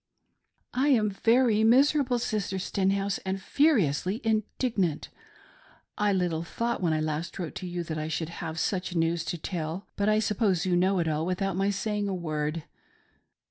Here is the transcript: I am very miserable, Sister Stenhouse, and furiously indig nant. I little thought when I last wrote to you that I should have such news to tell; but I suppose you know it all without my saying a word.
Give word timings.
I 0.73 0.87
am 0.87 1.11
very 1.11 1.63
miserable, 1.63 2.17
Sister 2.17 2.57
Stenhouse, 2.57 3.19
and 3.19 3.39
furiously 3.39 4.19
indig 4.21 4.75
nant. 4.79 5.09
I 5.95 6.11
little 6.11 6.41
thought 6.41 6.81
when 6.81 6.91
I 6.91 6.99
last 6.99 7.37
wrote 7.37 7.53
to 7.57 7.67
you 7.67 7.83
that 7.83 7.99
I 7.99 8.07
should 8.07 8.29
have 8.41 8.57
such 8.57 8.95
news 8.95 9.23
to 9.25 9.37
tell; 9.37 9.85
but 9.95 10.09
I 10.09 10.17
suppose 10.17 10.65
you 10.65 10.75
know 10.75 10.97
it 10.97 11.07
all 11.07 11.23
without 11.27 11.55
my 11.55 11.69
saying 11.69 12.07
a 12.07 12.15
word. 12.15 12.63